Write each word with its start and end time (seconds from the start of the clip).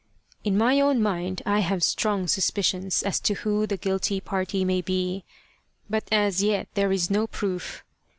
"In 0.43 0.57
my 0.57 0.81
own 0.81 0.99
mind 0.99 1.43
I 1.45 1.59
have 1.59 1.83
strong 1.83 2.25
suspicions 2.27 3.03
as 3.03 3.19
to 3.19 3.35
who 3.35 3.67
the 3.67 3.77
guilty 3.77 4.19
party 4.19 4.65
may 4.65 4.81
be, 4.81 5.25
but 5.91 6.05
as 6.11 6.41
yet 6.41 6.67
there 6.73 6.91
is 6.91 7.11
no 7.11 7.27
proof. 7.27 7.83